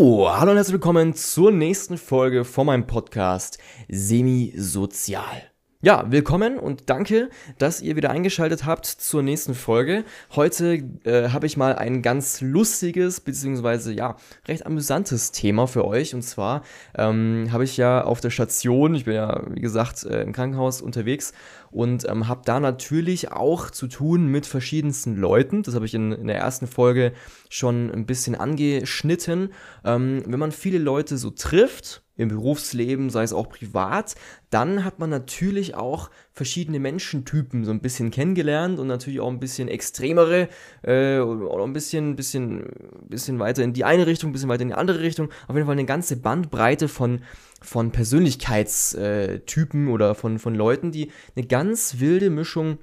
[0.00, 3.58] Hallo und herzlich willkommen zur nächsten Folge von meinem Podcast
[3.90, 5.49] Semi-Sozial.
[5.82, 10.04] Ja, willkommen und danke, dass ihr wieder eingeschaltet habt zur nächsten Folge.
[10.36, 10.74] Heute
[11.04, 16.14] äh, habe ich mal ein ganz lustiges, beziehungsweise ja, recht amüsantes Thema für euch.
[16.14, 16.64] Und zwar
[16.94, 20.82] ähm, habe ich ja auf der Station, ich bin ja, wie gesagt, äh, im Krankenhaus
[20.82, 21.32] unterwegs
[21.70, 25.62] und ähm, habe da natürlich auch zu tun mit verschiedensten Leuten.
[25.62, 27.14] Das habe ich in, in, der ersten Folge
[27.48, 29.54] schon ein bisschen angeschnitten.
[29.82, 34.14] Ähm, wenn man viele Leute so trifft, im Berufsleben, sei es auch privat,
[34.50, 39.40] dann hat man natürlich auch verschiedene Menschentypen so ein bisschen kennengelernt und natürlich auch ein
[39.40, 40.48] bisschen extremere
[40.82, 42.66] äh, oder ein bisschen, bisschen,
[43.08, 45.30] bisschen weiter in die eine Richtung, ein bisschen weiter in die andere Richtung.
[45.48, 47.22] Auf jeden Fall eine ganze Bandbreite von,
[47.62, 52.78] von Persönlichkeitstypen oder von, von Leuten, die eine ganz wilde Mischung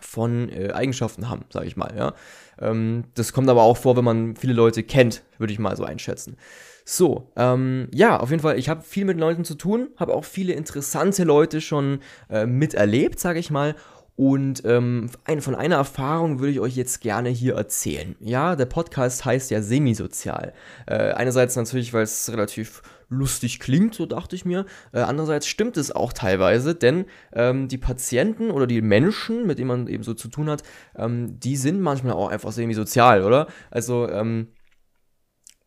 [0.00, 1.94] von äh, Eigenschaften haben, sage ich mal.
[1.96, 2.14] Ja.
[2.58, 5.84] Ähm, das kommt aber auch vor, wenn man viele Leute kennt, würde ich mal so
[5.84, 6.38] einschätzen.
[6.84, 10.24] So, ähm, ja, auf jeden Fall, ich habe viel mit Leuten zu tun, habe auch
[10.24, 13.74] viele interessante Leute schon äh, miterlebt, sage ich mal.
[14.16, 18.14] Und ähm, von einer Erfahrung würde ich euch jetzt gerne hier erzählen.
[18.20, 20.52] Ja, der Podcast heißt ja semisozial.
[20.86, 24.66] Äh, einerseits natürlich, weil es relativ lustig klingt, so dachte ich mir.
[24.92, 29.68] Äh, andererseits stimmt es auch teilweise, denn ähm, die Patienten oder die Menschen, mit denen
[29.68, 30.62] man eben so zu tun hat,
[30.96, 33.48] ähm, die sind manchmal auch einfach semisozial, oder?
[33.70, 34.48] Also, ähm,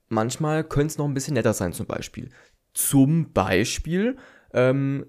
[0.10, 2.30] manchmal könnte es noch ein bisschen netter sein, zum Beispiel.
[2.74, 4.18] Zum Beispiel
[4.54, 5.06] ähm,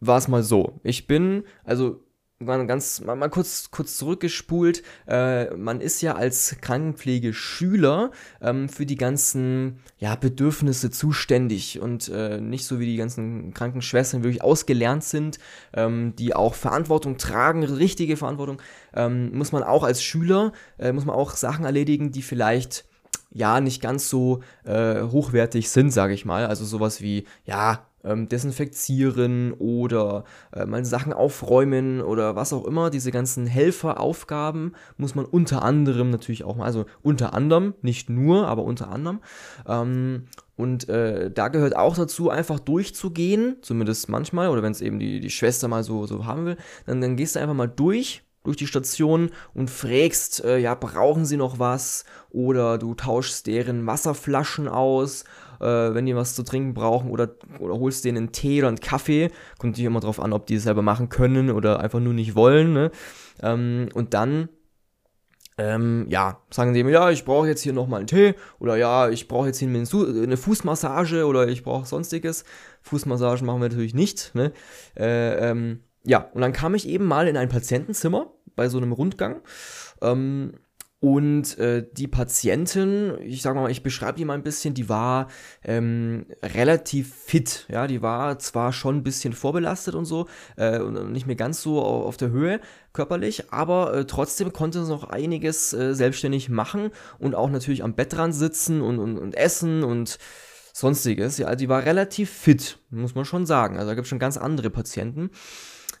[0.00, 0.80] war es mal so.
[0.82, 2.02] Ich bin, also
[2.44, 4.82] ganz mal, mal kurz kurz zurückgespult.
[5.06, 12.40] Äh, man ist ja als Krankenpflegeschüler ähm, für die ganzen ja, Bedürfnisse zuständig und äh,
[12.40, 15.38] nicht so wie die ganzen Krankenschwestern wirklich ausgelernt sind,
[15.74, 18.62] ähm, die auch Verantwortung tragen, richtige Verantwortung.
[18.94, 22.86] Ähm, muss man auch als Schüler äh, muss man auch Sachen erledigen, die vielleicht
[23.30, 26.46] ja nicht ganz so äh, hochwertig sind, sage ich mal.
[26.46, 32.90] Also sowas wie, ja, ähm, desinfizieren oder äh, mal Sachen aufräumen oder was auch immer.
[32.90, 38.46] Diese ganzen Helferaufgaben muss man unter anderem natürlich auch mal, also unter anderem, nicht nur,
[38.46, 39.20] aber unter anderem.
[39.66, 40.26] Ähm,
[40.56, 45.20] und äh, da gehört auch dazu, einfach durchzugehen, zumindest manchmal, oder wenn es eben die,
[45.20, 46.56] die Schwester mal so, so haben will,
[46.86, 51.24] dann, dann gehst du einfach mal durch durch die Station und fragst, äh, ja, brauchen
[51.24, 52.04] sie noch was?
[52.30, 55.24] Oder du tauschst deren Wasserflaschen aus,
[55.60, 58.80] äh, wenn die was zu trinken brauchen, oder, oder holst denen einen Tee oder einen
[58.80, 59.28] Kaffee.
[59.58, 62.34] Kommt natürlich immer darauf an, ob die es selber machen können oder einfach nur nicht
[62.34, 62.72] wollen.
[62.72, 62.90] Ne?
[63.42, 64.48] Ähm, und dann
[65.60, 69.10] ähm, ja, sagen sie mir, ja, ich brauche jetzt hier nochmal einen Tee oder ja,
[69.10, 72.44] ich brauche jetzt hier eine Fußmassage oder ich brauche sonstiges.
[72.80, 74.34] Fußmassagen machen wir natürlich nicht.
[74.34, 74.52] Ne?
[74.96, 78.92] Äh, ähm, ja, und dann kam ich eben mal in ein Patientenzimmer bei so einem
[78.92, 79.42] Rundgang.
[80.02, 80.54] Ähm,
[81.00, 85.28] und äh, die Patientin, ich sag mal, ich beschreibe die mal ein bisschen, die war
[85.64, 87.66] ähm, relativ fit.
[87.70, 91.62] Ja, die war zwar schon ein bisschen vorbelastet und so, äh, und nicht mehr ganz
[91.62, 92.60] so auf der Höhe
[92.92, 97.94] körperlich, aber äh, trotzdem konnte sie noch einiges äh, selbstständig machen und auch natürlich am
[97.94, 100.18] Bettrand sitzen und, und, und essen und
[100.74, 101.38] sonstiges.
[101.38, 103.76] Ja, also die war relativ fit, muss man schon sagen.
[103.78, 105.30] Also da gibt es schon ganz andere Patienten.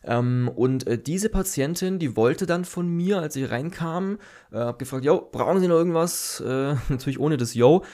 [0.04, 4.18] Ähm, und äh, diese Patientin, die wollte dann von mir, als ich reinkam,
[4.52, 6.40] äh, hab gefragt, yo, brauchen Sie noch irgendwas?
[6.40, 7.84] Äh, natürlich ohne das Yo.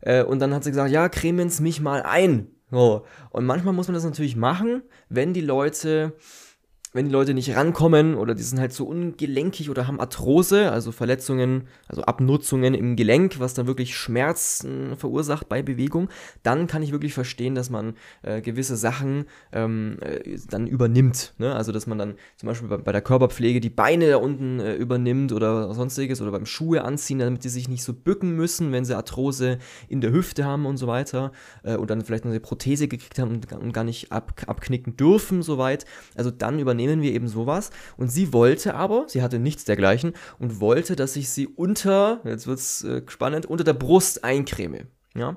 [0.00, 2.48] Äh, und dann hat sie gesagt, ja, cremen Sie mich mal ein.
[2.70, 3.04] So.
[3.30, 6.14] Und manchmal muss man das natürlich machen, wenn die Leute
[6.96, 10.92] wenn die Leute nicht rankommen oder die sind halt so ungelenkig oder haben Arthrose, also
[10.92, 16.08] Verletzungen, also Abnutzungen im Gelenk, was dann wirklich Schmerzen verursacht bei Bewegung,
[16.42, 21.34] dann kann ich wirklich verstehen, dass man äh, gewisse Sachen ähm, äh, dann übernimmt.
[21.38, 21.54] Ne?
[21.54, 24.74] Also dass man dann zum Beispiel bei, bei der Körperpflege die Beine da unten äh,
[24.74, 28.86] übernimmt oder sonstiges oder beim Schuhe anziehen, damit die sich nicht so bücken müssen, wenn
[28.86, 29.58] sie Arthrose
[29.88, 31.32] in der Hüfte haben und so weiter
[31.62, 34.96] äh, und dann vielleicht noch eine Prothese gekriegt haben und, und gar nicht ab, abknicken
[34.96, 35.84] dürfen, soweit.
[36.14, 37.70] Also dann übernehmen nehmen wir eben sowas.
[37.96, 42.46] Und sie wollte aber, sie hatte nichts dergleichen und wollte, dass ich sie unter, jetzt
[42.46, 44.86] wird's äh, spannend, unter der Brust eincreme.
[45.14, 45.36] Ja.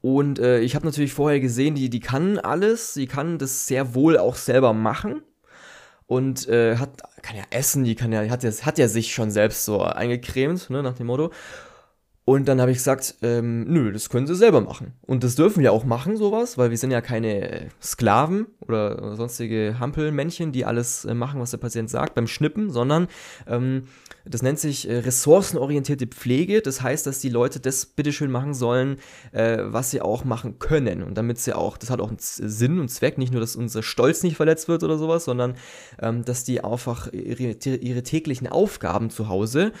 [0.00, 3.94] Und äh, ich habe natürlich vorher gesehen, die, die kann alles, sie kann das sehr
[3.94, 5.22] wohl auch selber machen
[6.06, 9.30] und äh, hat kann ja essen, die kann ja hat ja hat ja sich schon
[9.30, 11.32] selbst so eingecremt, ne, nach dem Motto.
[12.28, 14.94] Und dann habe ich gesagt, ähm, nö, das können sie selber machen.
[15.02, 19.14] Und das dürfen wir auch machen, sowas, weil wir sind ja keine äh, Sklaven oder
[19.14, 23.06] sonstige Hampelmännchen, die alles äh, machen, was der Patient sagt beim Schnippen, sondern
[23.46, 23.84] ähm,
[24.28, 26.62] das nennt sich äh, ressourcenorientierte Pflege.
[26.62, 28.98] Das heißt, dass die Leute das bitteschön machen sollen,
[29.32, 31.02] äh, was sie auch machen können.
[31.02, 33.82] Und damit sie auch, das hat auch einen Sinn und Zweck, nicht nur, dass unser
[33.82, 35.54] Stolz nicht verletzt wird oder sowas, sondern
[36.00, 39.72] ähm, dass die einfach ihre, ihre täglichen Aufgaben zu Hause,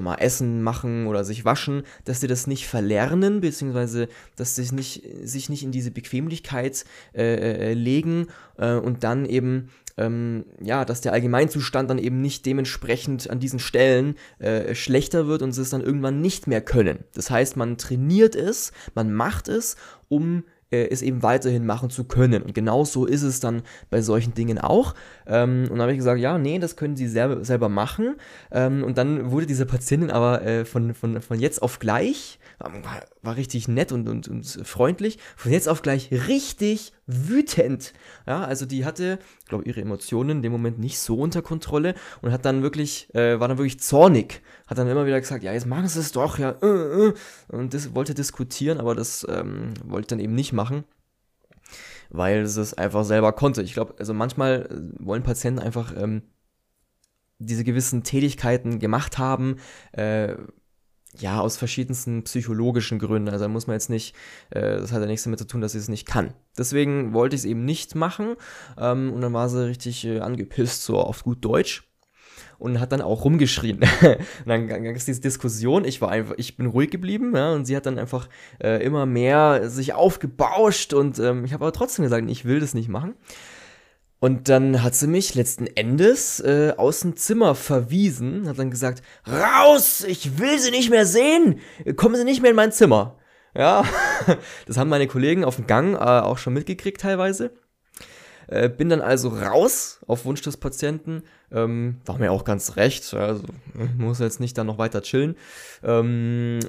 [0.00, 5.02] mal Essen machen oder sich waschen, dass sie das nicht verlernen, beziehungsweise dass sie nicht,
[5.22, 6.84] sich nicht in diese Bequemlichkeit
[7.14, 8.26] äh, äh, legen
[8.58, 13.58] äh, und dann eben ähm, ja, dass der Allgemeinzustand dann eben nicht dementsprechend an diesen
[13.58, 17.04] Stellen äh, schlechter wird und sie es dann irgendwann nicht mehr können.
[17.14, 19.76] Das heißt, man trainiert es, man macht es,
[20.08, 20.44] um
[20.74, 22.42] äh, es eben weiterhin machen zu können.
[22.42, 24.94] Und genau so ist es dann bei solchen Dingen auch.
[25.26, 28.16] Ähm, und dann habe ich gesagt, ja, nee, das können Sie selber, selber machen.
[28.50, 33.04] Ähm, und dann wurde diese Patientin aber äh, von, von, von jetzt auf gleich, war,
[33.22, 37.92] war richtig nett und, und, und freundlich, von jetzt auf gleich richtig wütend.
[38.26, 39.18] Ja, also die hatte,
[39.48, 43.38] glaube, ihre Emotionen in dem Moment nicht so unter Kontrolle und hat dann wirklich, äh,
[43.38, 44.42] war dann wirklich zornig.
[44.66, 47.14] Hat dann immer wieder gesagt, ja, jetzt machen sie es doch, ja, äh, äh.
[47.48, 50.63] und das wollte diskutieren, aber das ähm, wollte dann eben nicht machen
[52.10, 53.62] weil sie es einfach selber konnte.
[53.62, 56.22] Ich glaube, also manchmal äh, wollen Patienten einfach ähm,
[57.38, 59.56] diese gewissen Tätigkeiten gemacht haben,
[59.92, 60.34] äh,
[61.18, 63.28] ja, aus verschiedensten psychologischen Gründen.
[63.28, 64.16] Also da muss man jetzt nicht,
[64.50, 66.34] äh, das hat ja nichts damit zu tun, dass sie es nicht kann.
[66.58, 68.34] Deswegen wollte ich es eben nicht machen.
[68.78, 71.88] Ähm, und dann war sie richtig äh, angepisst, so auf gut Deutsch.
[72.58, 73.80] Und hat dann auch rumgeschrien.
[74.02, 75.84] und dann gab es diese Diskussion.
[75.84, 78.28] Ich war einfach, ich bin ruhig geblieben, ja, und sie hat dann einfach
[78.62, 82.74] äh, immer mehr sich aufgebauscht und ähm, ich habe aber trotzdem gesagt, ich will das
[82.74, 83.14] nicht machen.
[84.24, 89.02] Und dann hat sie mich letzten Endes äh, aus dem Zimmer verwiesen, hat dann gesagt,
[89.28, 91.60] raus, ich will sie nicht mehr sehen,
[91.96, 93.18] kommen Sie nicht mehr in mein Zimmer.
[93.54, 93.84] Ja,
[94.66, 97.50] das haben meine Kollegen auf dem Gang äh, auch schon mitgekriegt teilweise.
[98.46, 101.22] Äh, bin dann also raus auf Wunsch des Patienten.
[101.50, 103.14] Ähm, war mir auch ganz recht.
[103.14, 103.44] Also
[103.98, 105.36] muss jetzt nicht dann noch weiter chillen.
[105.82, 106.60] Ähm,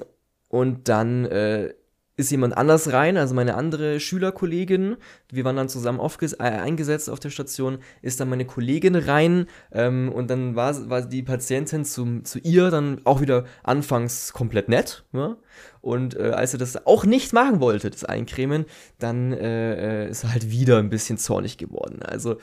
[0.48, 1.74] und dann äh,
[2.16, 4.96] ist jemand anders rein, also meine andere Schülerkollegin,
[5.30, 10.10] wir waren dann zusammen äh, eingesetzt auf der Station, ist dann meine Kollegin rein ähm,
[10.10, 15.04] und dann war, war die Patientin zum, zu ihr dann auch wieder anfangs komplett nett.
[15.12, 15.36] Ja?
[15.82, 18.64] Und äh, als er das auch nicht machen wollte, das Eincremen,
[18.98, 22.02] dann äh, äh ist er halt wieder ein bisschen zornig geworden.
[22.02, 22.36] Also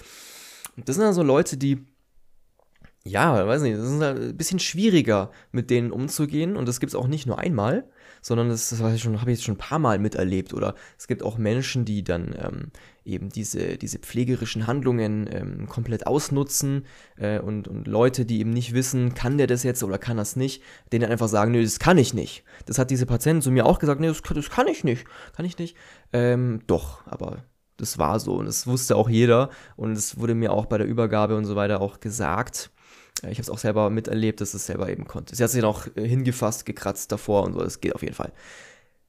[0.77, 1.83] das sind dann so Leute, die
[3.05, 6.55] ja, weiß nicht, das ist halt ein bisschen schwieriger, mit denen umzugehen.
[6.55, 7.85] Und das gibt es auch nicht nur einmal,
[8.23, 10.53] sondern das, das habe ich jetzt schon ein paar Mal miterlebt.
[10.53, 12.71] Oder es gibt auch Menschen, die dann ähm,
[13.05, 16.85] eben diese, diese pflegerischen Handlungen ähm, komplett ausnutzen
[17.17, 20.35] äh, und, und Leute, die eben nicht wissen, kann der das jetzt oder kann das
[20.35, 22.43] nicht, denen einfach sagen, nö, das kann ich nicht.
[22.65, 25.05] Das hat diese Patientin zu mir auch gesagt, nee, das, das kann ich nicht,
[25.35, 25.75] kann ich nicht.
[26.13, 27.43] Ähm, doch, aber
[27.77, 30.87] das war so und das wusste auch jeder und es wurde mir auch bei der
[30.87, 32.71] Übergabe und so weiter auch gesagt.
[33.29, 35.35] Ich habe es auch selber miterlebt, dass es selber eben konnte.
[35.35, 38.15] Sie hat sich dann auch äh, hingefasst, gekratzt davor und so, das geht auf jeden
[38.15, 38.31] Fall.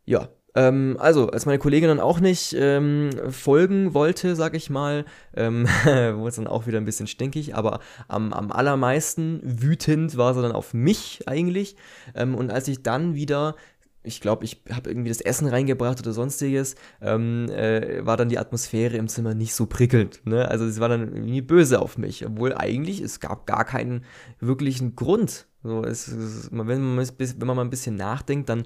[0.05, 5.05] Ja, ähm, also, als meine Kollegin dann auch nicht ähm, folgen wollte, sag ich mal,
[5.37, 10.35] ähm, wurde es dann auch wieder ein bisschen stinkig, aber am, am allermeisten wütend war
[10.35, 11.77] sie dann auf mich eigentlich.
[12.15, 13.57] Ähm, und als ich dann wieder
[14.05, 18.39] ich glaube, ich habe irgendwie das Essen reingebracht oder sonstiges, ähm, äh, war dann die
[18.39, 20.21] Atmosphäre im Zimmer nicht so prickelnd.
[20.25, 20.47] Ne?
[20.49, 24.05] Also sie war dann irgendwie böse auf mich, obwohl eigentlich es gab gar keinen
[24.41, 25.47] wirklichen Grund.
[25.62, 28.65] So, es, es, wenn, man, wenn man mal ein bisschen nachdenkt, dann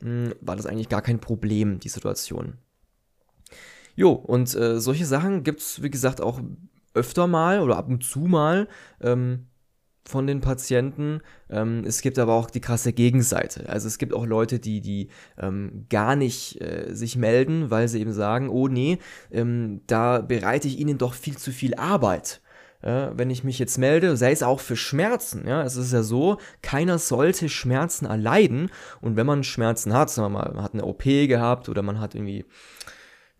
[0.00, 2.54] mh, hm, war das eigentlich gar kein Problem, die Situation.
[3.96, 6.40] Jo, und äh, solche Sachen gibt es, wie gesagt, auch
[6.94, 8.68] öfter mal oder ab und zu mal.
[9.00, 9.46] Ähm,
[10.04, 11.20] von den Patienten.
[11.50, 13.68] Ähm, es gibt aber auch die krasse Gegenseite.
[13.68, 18.00] Also es gibt auch Leute, die, die ähm, gar nicht äh, sich melden, weil sie
[18.00, 18.98] eben sagen, oh nee,
[19.30, 22.40] ähm, da bereite ich ihnen doch viel zu viel Arbeit.
[22.82, 25.48] Ja, wenn ich mich jetzt melde, sei es auch für Schmerzen.
[25.48, 28.70] Ja, es ist ja so, keiner sollte Schmerzen erleiden.
[29.00, 31.98] Und wenn man Schmerzen hat, sagen wir mal, man hat eine OP gehabt oder man
[31.98, 32.44] hat irgendwie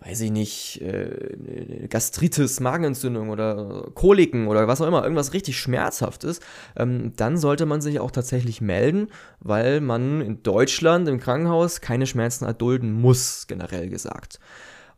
[0.00, 6.40] weiß ich nicht, äh, Gastritis, Magenentzündung oder Koliken oder was auch immer, irgendwas richtig Schmerzhaftes,
[6.76, 9.08] ähm, dann sollte man sich auch tatsächlich melden,
[9.40, 14.38] weil man in Deutschland im Krankenhaus keine Schmerzen erdulden muss, generell gesagt.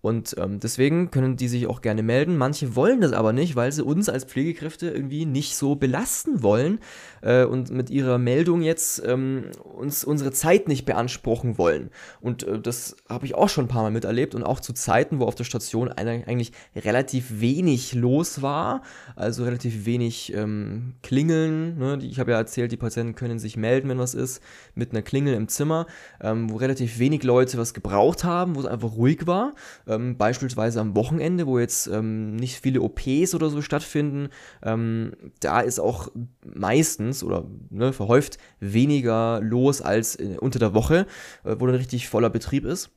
[0.02, 2.38] Und ähm, deswegen können die sich auch gerne melden.
[2.38, 6.78] Manche wollen das aber nicht, weil sie uns als Pflegekräfte irgendwie nicht so belasten wollen
[7.21, 11.90] äh, und mit ihrer Meldung jetzt ähm, uns unsere Zeit nicht beanspruchen wollen.
[12.21, 15.21] Und äh, das habe ich auch schon ein paar Mal miterlebt und auch zu Zeiten,
[15.21, 18.83] wo auf der Station eigentlich relativ wenig los war,
[19.16, 21.78] also relativ wenig ähm, Klingeln.
[21.78, 21.99] Ne?
[22.02, 24.42] Ich habe ja erzählt, die Patienten können sich melden, wenn was ist,
[24.75, 25.87] mit einer Klingel im Zimmer,
[26.23, 29.52] ähm, wo relativ wenig Leute was gebraucht haben, wo es einfach ruhig war
[29.90, 34.28] ähm, beispielsweise am Wochenende, wo jetzt ähm, nicht viele OPs oder so stattfinden,
[34.62, 36.09] ähm, da ist auch
[36.54, 41.06] meistens oder ne, verhäuft weniger los als äh, unter der Woche,
[41.44, 42.90] äh, wo dann richtig voller Betrieb ist.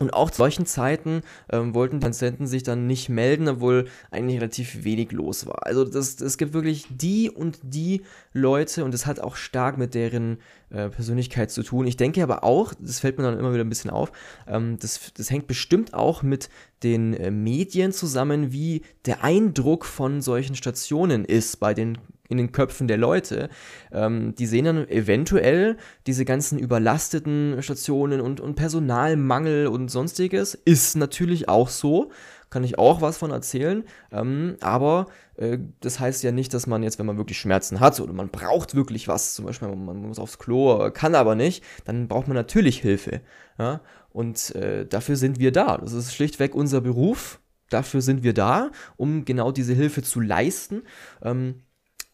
[0.00, 4.84] Und auch zu solchen Zeiten ähm, wollten Patienten sich dann nicht melden, obwohl eigentlich relativ
[4.84, 5.66] wenig los war.
[5.66, 8.02] Also es gibt wirklich die und die
[8.32, 10.38] Leute und das hat auch stark mit deren
[10.70, 11.86] äh, Persönlichkeit zu tun.
[11.86, 14.12] Ich denke aber auch, das fällt mir dann immer wieder ein bisschen auf,
[14.46, 16.48] ähm, das, das hängt bestimmt auch mit
[16.82, 22.52] den äh, Medien zusammen, wie der Eindruck von solchen Stationen ist bei den in den
[22.52, 23.48] Köpfen der Leute.
[23.92, 30.54] Ähm, die sehen dann eventuell diese ganzen überlasteten Stationen und, und Personalmangel und sonstiges.
[30.54, 32.10] Ist natürlich auch so.
[32.50, 33.84] Kann ich auch was von erzählen.
[34.10, 35.06] Ähm, aber
[35.36, 38.30] äh, das heißt ja nicht, dass man jetzt, wenn man wirklich Schmerzen hat oder man
[38.30, 42.36] braucht wirklich was, zum Beispiel man muss aufs Klo, kann aber nicht, dann braucht man
[42.36, 43.20] natürlich Hilfe.
[43.58, 43.80] Ja?
[44.10, 45.76] Und äh, dafür sind wir da.
[45.76, 47.40] Das ist schlichtweg unser Beruf.
[47.70, 50.84] Dafür sind wir da, um genau diese Hilfe zu leisten.
[51.22, 51.62] Ähm,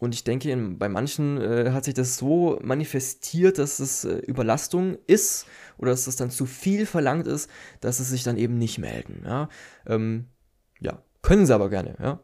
[0.05, 4.19] und ich denke, in, bei manchen äh, hat sich das so manifestiert, dass es äh,
[4.19, 5.47] Überlastung ist
[5.79, 9.23] oder dass es dann zu viel verlangt ist, dass sie sich dann eben nicht melden.
[9.25, 9.49] Ja,
[9.87, 10.27] ähm,
[10.81, 11.03] ja.
[11.23, 11.97] können sie aber gerne.
[12.01, 12.21] Ja.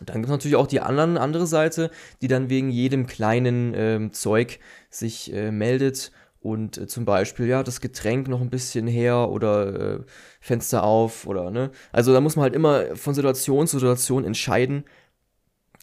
[0.00, 1.90] Und dann gibt es natürlich auch die anderen, andere Seite,
[2.22, 7.62] die dann wegen jedem kleinen ähm, Zeug sich äh, meldet und äh, zum Beispiel, ja,
[7.62, 10.00] das Getränk noch ein bisschen her oder äh,
[10.40, 11.70] Fenster auf oder, ne?
[11.92, 14.84] Also da muss man halt immer von Situation zu Situation entscheiden,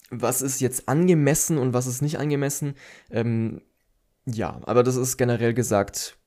[0.10, 2.76] was ist jetzt angemessen und was ist nicht angemessen.
[3.10, 3.62] Ähm,
[4.26, 6.18] ja, aber das ist generell gesagt,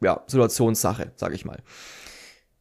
[0.00, 1.62] ja, Situationssache, sag ich mal.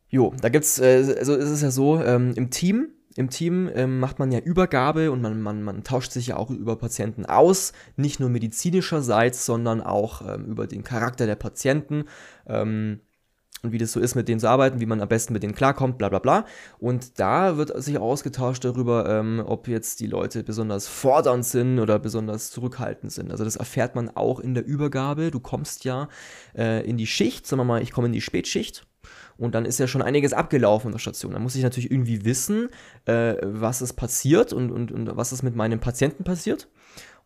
[0.09, 3.99] Jo, da gibt's, äh, also ist es ja so, ähm, im Team, im Team ähm,
[3.99, 7.73] macht man ja Übergabe und man, man, man tauscht sich ja auch über Patienten aus,
[7.95, 12.05] nicht nur medizinischerseits, sondern auch ähm, über den Charakter der Patienten.
[12.45, 13.01] Ähm,
[13.63, 15.55] und wie das so ist, mit denen zu arbeiten, wie man am besten mit denen
[15.55, 16.45] klarkommt, bla bla bla.
[16.79, 21.97] Und da wird sich ausgetauscht darüber, ähm, ob jetzt die Leute besonders fordernd sind oder
[21.97, 23.31] besonders zurückhaltend sind.
[23.31, 25.31] Also das erfährt man auch in der Übergabe.
[25.31, 26.07] Du kommst ja
[26.55, 28.85] äh, in die Schicht, sagen wir mal, ich komme in die Spätschicht.
[29.37, 31.33] Und dann ist ja schon einiges abgelaufen in der Station.
[31.33, 32.69] Da muss ich natürlich irgendwie wissen,
[33.05, 36.67] äh, was ist passiert und, und, und was ist mit meinem Patienten passiert.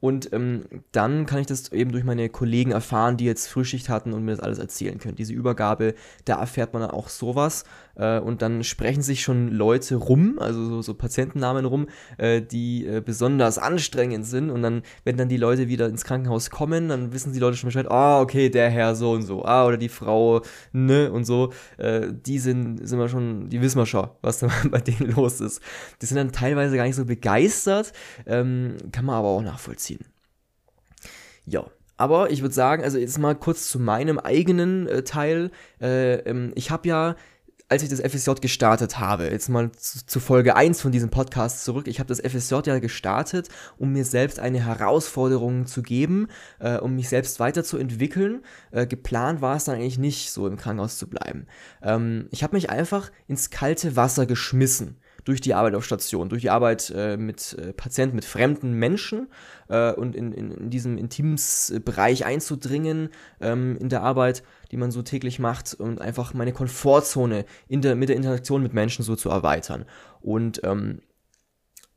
[0.01, 4.13] Und ähm, dann kann ich das eben durch meine Kollegen erfahren, die jetzt Frühschicht hatten
[4.13, 5.15] und mir das alles erzählen können.
[5.15, 5.93] Diese Übergabe,
[6.25, 7.63] da erfährt man dann auch sowas.
[7.95, 12.85] Äh, und dann sprechen sich schon Leute rum, also so, so Patientennamen rum, äh, die
[12.85, 14.49] äh, besonders anstrengend sind.
[14.49, 17.67] Und dann, wenn dann die Leute wieder ins Krankenhaus kommen, dann wissen die Leute schon
[17.67, 20.41] Bescheid, ah, oh, okay, der Herr so und so, ah, oder die Frau,
[20.71, 21.53] ne, und so.
[21.77, 25.41] Äh, die sind, sind wir schon, die wissen wir schon, was da bei denen los
[25.41, 25.61] ist.
[26.01, 27.93] Die sind dann teilweise gar nicht so begeistert,
[28.25, 29.90] ähm, kann man aber auch nachvollziehen.
[31.45, 31.65] Ja,
[31.97, 35.51] aber ich würde sagen, also jetzt mal kurz zu meinem eigenen äh, Teil.
[35.79, 37.15] Äh, ähm, ich habe ja
[37.71, 41.63] als ich das FSJ gestartet habe, jetzt mal zu, zu Folge 1 von diesem Podcast
[41.63, 46.27] zurück, ich habe das FSJ ja gestartet, um mir selbst eine Herausforderung zu geben,
[46.59, 48.43] äh, um mich selbst weiterzuentwickeln.
[48.71, 51.47] Äh, geplant war es dann eigentlich nicht, so im Krankenhaus zu bleiben.
[51.81, 56.41] Ähm, ich habe mich einfach ins kalte Wasser geschmissen durch die Arbeit auf Station, durch
[56.41, 59.27] die Arbeit äh, mit äh, Patienten, mit fremden Menschen
[59.69, 63.09] äh, und in, in, in diesem Intimsbereich einzudringen
[63.39, 67.95] ähm, in der Arbeit, die man so täglich macht und einfach meine Komfortzone in der,
[67.95, 69.85] mit der Interaktion mit Menschen so zu erweitern.
[70.21, 71.01] Und ähm,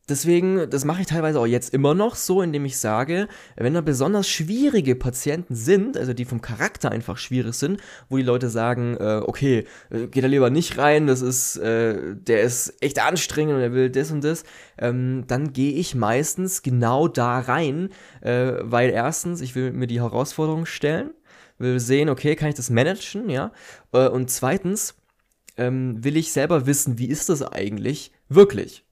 [0.07, 3.81] Deswegen, das mache ich teilweise auch jetzt immer noch so, indem ich sage, wenn da
[3.81, 7.81] besonders schwierige Patienten sind, also die vom Charakter einfach schwierig sind,
[8.11, 12.17] wo die Leute sagen, äh, okay, äh, geht da lieber nicht rein, das ist, äh,
[12.17, 14.45] der ist echt anstrengend und er will das und das,
[14.77, 17.89] ähm, dann gehe ich meistens genau da rein,
[18.21, 21.13] äh, weil erstens, ich will mir die Herausforderung stellen,
[21.57, 23.53] will sehen, okay, kann ich das managen, ja,
[23.93, 24.97] äh, und zweitens
[25.57, 28.84] ähm, will ich selber wissen, wie ist das eigentlich wirklich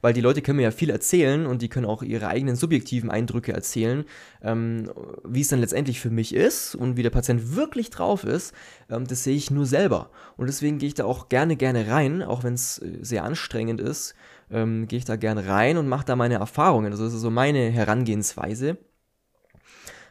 [0.00, 3.10] weil die Leute können mir ja viel erzählen und die können auch ihre eigenen subjektiven
[3.10, 4.04] Eindrücke erzählen,
[4.42, 4.90] ähm,
[5.24, 8.54] wie es dann letztendlich für mich ist und wie der Patient wirklich drauf ist,
[8.90, 10.10] ähm, das sehe ich nur selber.
[10.36, 13.80] Und deswegen gehe ich da auch gerne, gerne rein, auch wenn es äh, sehr anstrengend
[13.80, 14.14] ist,
[14.50, 16.92] ähm, gehe ich da gerne rein und mache da meine Erfahrungen.
[16.92, 18.78] Also das ist so meine Herangehensweise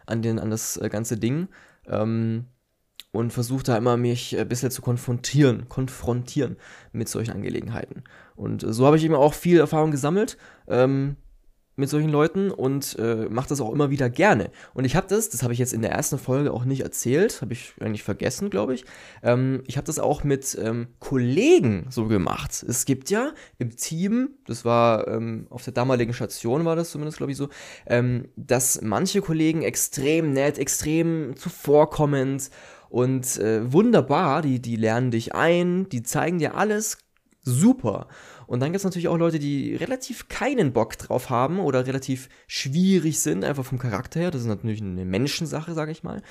[0.05, 1.47] an, den, an das äh, ganze Ding.
[1.87, 2.45] Ähm,
[3.11, 6.57] und versuche da immer mich ein bisschen zu konfrontieren, konfrontieren
[6.93, 8.03] mit solchen Angelegenheiten.
[8.35, 10.37] Und so habe ich eben auch viel Erfahrung gesammelt
[10.67, 11.17] ähm,
[11.75, 14.51] mit solchen Leuten und äh, mache das auch immer wieder gerne.
[14.73, 17.41] Und ich habe das, das habe ich jetzt in der ersten Folge auch nicht erzählt,
[17.41, 18.85] habe ich eigentlich vergessen, glaube ich.
[19.23, 22.63] Ähm, ich habe das auch mit ähm, Kollegen so gemacht.
[22.67, 27.17] Es gibt ja im Team, das war ähm, auf der damaligen Station, war das zumindest,
[27.17, 27.49] glaube ich, so,
[27.87, 32.51] ähm, dass manche Kollegen extrem nett, extrem zuvorkommend
[32.91, 36.97] und äh, wunderbar, die, die lernen dich ein, die zeigen dir alles
[37.41, 38.09] super.
[38.47, 42.27] Und dann gibt es natürlich auch Leute, die relativ keinen Bock drauf haben oder relativ
[42.47, 44.29] schwierig sind, einfach vom Charakter her.
[44.29, 46.21] Das ist natürlich eine Menschensache, sage ich mal.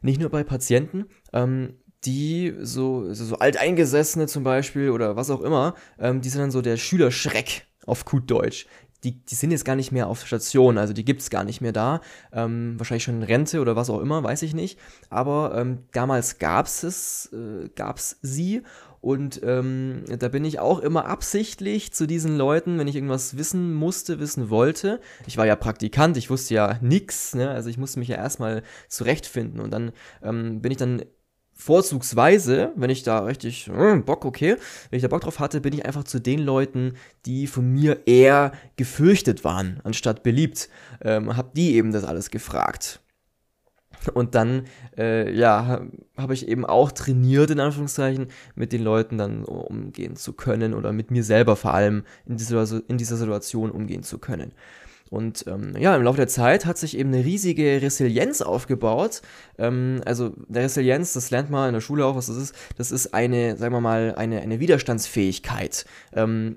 [0.00, 1.04] Nicht nur bei Patienten.
[1.34, 1.74] Ähm,
[2.06, 6.50] die so, so, so Alteingesessene zum Beispiel oder was auch immer, ähm, die sind dann
[6.50, 8.66] so der Schülerschreck auf gut Deutsch.
[9.04, 11.60] Die, die sind jetzt gar nicht mehr auf Station, also die gibt es gar nicht
[11.60, 12.00] mehr da.
[12.32, 14.78] Ähm, wahrscheinlich schon in Rente oder was auch immer, weiß ich nicht.
[15.10, 18.62] Aber ähm, damals gab es äh, gab's sie
[19.02, 23.74] und ähm, da bin ich auch immer absichtlich zu diesen Leuten, wenn ich irgendwas wissen
[23.74, 25.00] musste, wissen wollte.
[25.26, 27.50] Ich war ja Praktikant, ich wusste ja nichts, ne?
[27.50, 29.58] also ich musste mich ja erstmal zurechtfinden.
[29.58, 29.90] Und dann
[30.22, 31.02] ähm, bin ich dann
[31.54, 34.56] vorzugsweise, wenn ich da richtig äh, Bock, okay,
[34.90, 36.94] wenn ich da Bock drauf hatte, bin ich einfach zu den Leuten,
[37.26, 40.68] die von mir eher gefürchtet waren, anstatt beliebt.
[41.02, 43.00] Ähm, hab die eben das alles gefragt.
[44.14, 44.64] Und dann,
[44.96, 45.82] äh, ja,
[46.16, 50.92] habe ich eben auch trainiert, in Anführungszeichen, mit den Leuten dann umgehen zu können oder
[50.92, 54.52] mit mir selber vor allem in dieser, in dieser Situation umgehen zu können.
[55.12, 59.20] Und ähm, ja, im Laufe der Zeit hat sich eben eine riesige Resilienz aufgebaut.
[59.58, 62.54] Ähm, also der Resilienz, das lernt man in der Schule auch, was das ist.
[62.78, 66.56] Das ist eine, sagen wir mal, eine, eine Widerstandsfähigkeit ähm,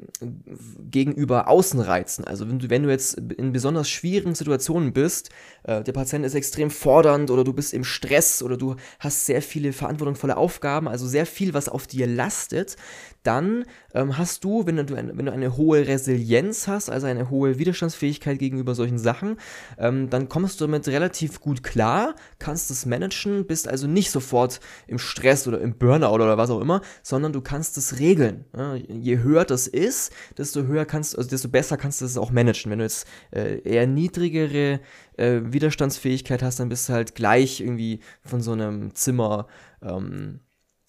[0.89, 2.23] gegenüber Außenreizen.
[2.23, 5.31] Also wenn du, wenn du jetzt in besonders schwierigen Situationen bist,
[5.63, 9.41] äh, der Patient ist extrem fordernd oder du bist im Stress oder du hast sehr
[9.41, 12.77] viele verantwortungsvolle Aufgaben, also sehr viel, was auf dir lastet,
[13.23, 17.57] dann ähm, hast du, wenn du, wenn du eine hohe Resilienz hast, also eine hohe
[17.57, 19.37] Widerstandsfähigkeit gegenüber solchen Sachen,
[19.77, 24.59] ähm, dann kommst du damit relativ gut klar, kannst es managen, bist also nicht sofort
[24.87, 28.45] im Stress oder im Burnout oder was auch immer, sondern du kannst es regeln.
[28.55, 28.75] Ja?
[28.75, 32.71] Je höher das ist, desto höher kannst, also desto besser kannst du es auch managen.
[32.71, 34.79] Wenn du jetzt äh, eher niedrigere
[35.17, 39.47] äh, Widerstandsfähigkeit hast, dann bist du halt gleich irgendwie von so einem Zimmer
[39.81, 40.39] ähm,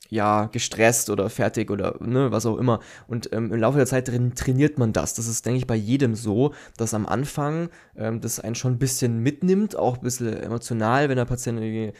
[0.08, 2.80] ja, gestresst oder fertig oder ne, was auch immer.
[3.06, 5.14] Und ähm, im Laufe der Zeit trainiert man das.
[5.14, 8.78] Das ist, denke ich, bei jedem so, dass am Anfang ähm, das einen schon ein
[8.78, 11.92] bisschen mitnimmt, auch ein bisschen emotional, wenn der Patient äh,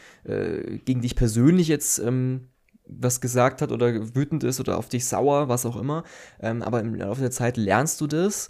[0.85, 2.47] gegen dich persönlich jetzt ähm,
[2.89, 6.03] was gesagt hat oder wütend ist oder auf dich sauer, was auch immer.
[6.39, 8.49] Ähm, aber im Laufe der Zeit lernst du das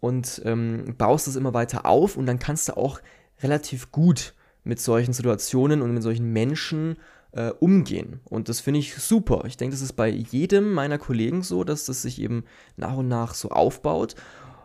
[0.00, 3.00] und ähm, baust es immer weiter auf und dann kannst du auch
[3.42, 6.98] relativ gut mit solchen Situationen und mit solchen Menschen
[7.32, 8.20] äh, umgehen.
[8.24, 9.44] Und das finde ich super.
[9.46, 12.44] Ich denke, das ist bei jedem meiner Kollegen so, dass das sich eben
[12.76, 14.14] nach und nach so aufbaut.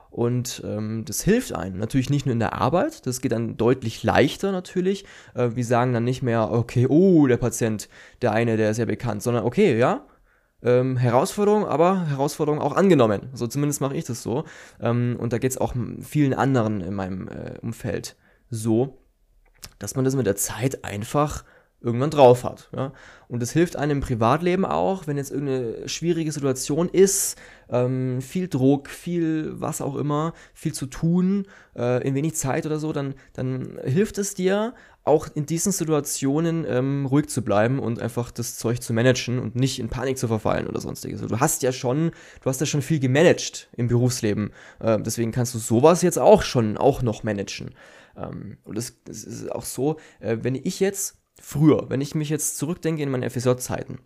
[0.09, 1.77] Und ähm, das hilft einem.
[1.77, 5.05] Natürlich nicht nur in der Arbeit, das geht dann deutlich leichter natürlich.
[5.33, 7.89] Äh, wir sagen dann nicht mehr, okay, oh, der Patient,
[8.21, 10.05] der eine, der ist ja bekannt, sondern okay, ja,
[10.61, 13.29] ähm, Herausforderung, aber Herausforderung auch angenommen.
[13.33, 14.45] So zumindest mache ich das so.
[14.79, 18.15] Ähm, und da geht es auch vielen anderen in meinem äh, Umfeld
[18.51, 18.99] so,
[19.79, 21.43] dass man das mit der Zeit einfach
[21.83, 22.69] irgendwann drauf hat.
[22.75, 22.93] Ja?
[23.27, 27.37] Und es hilft einem im Privatleben auch, wenn jetzt irgendeine schwierige Situation ist,
[27.69, 32.79] ähm, viel Druck, viel was auch immer, viel zu tun, äh, in wenig Zeit oder
[32.79, 37.99] so, dann, dann hilft es dir auch in diesen Situationen ähm, ruhig zu bleiben und
[37.99, 41.21] einfach das Zeug zu managen und nicht in Panik zu verfallen oder sonstiges.
[41.21, 44.51] Also du hast ja schon, du hast ja schon viel gemanagt im Berufsleben.
[44.79, 47.71] Äh, deswegen kannst du sowas jetzt auch schon auch noch managen.
[48.15, 52.29] Ähm, und das, das, ist auch so, äh, wenn ich jetzt früher, wenn ich mich
[52.29, 53.99] jetzt zurückdenke in meine FSJ-Zeiten,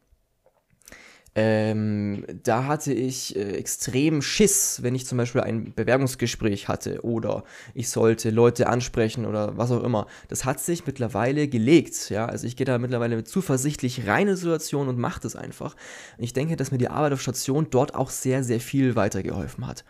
[1.39, 7.43] ähm, da hatte ich äh, extrem Schiss, wenn ich zum Beispiel ein Bewerbungsgespräch hatte oder
[7.76, 10.08] ich sollte Leute ansprechen oder was auch immer.
[10.30, 12.26] Das hat sich mittlerweile gelegt, ja.
[12.26, 15.76] Also ich gehe da mittlerweile mit zuversichtlich rein in Situationen und mache das einfach.
[16.17, 19.86] Ich denke, dass mir die Arbeit auf Station dort auch sehr, sehr viel weitergeholfen hat.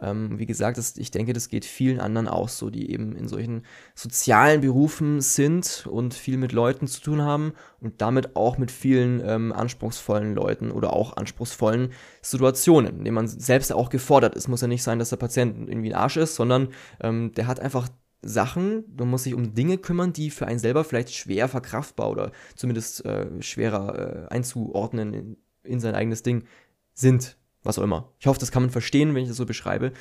[0.00, 3.28] Ähm, wie gesagt, das, ich denke, das geht vielen anderen auch so, die eben in
[3.28, 3.62] solchen
[3.94, 9.22] sozialen Berufen sind und viel mit Leuten zu tun haben und damit auch mit vielen
[9.24, 14.48] ähm, anspruchsvollen Leuten oder auch anspruchsvollen Situationen, in denen man selbst auch gefordert ist.
[14.48, 16.68] Muss ja nicht sein, dass der Patient irgendwie ein Arsch ist, sondern
[17.00, 17.88] ähm, der hat einfach
[18.22, 22.32] Sachen, man muss sich um Dinge kümmern, die für einen selber vielleicht schwer verkraftbar oder
[22.54, 26.44] zumindest äh, schwerer äh, einzuordnen in, in sein eigenes Ding
[26.92, 28.12] sind was auch immer.
[28.18, 29.92] Ich hoffe, das kann man verstehen, wenn ich das so beschreibe.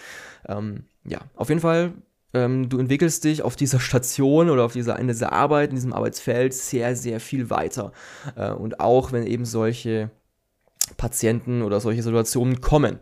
[0.47, 1.93] Ähm, ja, auf jeden Fall,
[2.33, 5.93] ähm, du entwickelst dich auf dieser Station oder auf dieser, in dieser Arbeit, in diesem
[5.93, 7.91] Arbeitsfeld sehr, sehr viel weiter.
[8.35, 10.09] Äh, und auch wenn eben solche
[10.97, 12.99] Patienten oder solche Situationen kommen.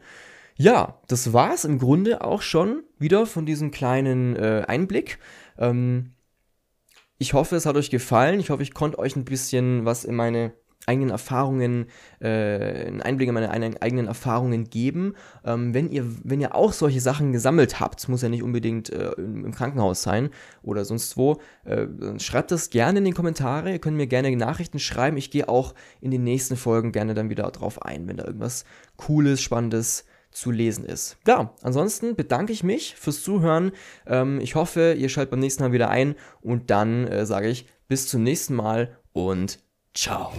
[0.58, 5.20] Ja, das war es im Grunde auch schon wieder von diesem kleinen äh, Einblick.
[5.60, 6.14] Ähm,
[7.20, 8.40] ich hoffe, es hat euch gefallen.
[8.40, 10.54] Ich hoffe, ich konnte euch ein bisschen was in meine
[10.88, 11.86] eigenen Erfahrungen,
[12.20, 15.14] äh, einen Einblick in meine eigenen Erfahrungen geben.
[15.44, 19.12] Ähm, wenn, ihr, wenn ihr auch solche Sachen gesammelt habt, muss ja nicht unbedingt äh,
[19.18, 20.30] im, Krankenhaus sein
[20.64, 21.88] oder sonst wo, äh,
[22.20, 23.72] schreibt das gerne in die Kommentare.
[23.72, 25.18] Ihr könnt mir gerne Nachrichten schreiben.
[25.18, 28.66] Ich gehe auch in den nächsten Folgen gerne dann wieder drauf ein, wenn da irgendwas
[28.96, 31.18] Cooles, Spannendes zu lesen ist.
[31.26, 33.72] Ja, ansonsten bedanke ich mich fürs Zuhören.
[34.06, 37.66] Ähm, ich hoffe, ihr schaltet beim nächsten Mal wieder ein und dann äh, sage ich
[37.88, 39.60] bis zum nächsten Mal und
[39.98, 40.32] Tchau.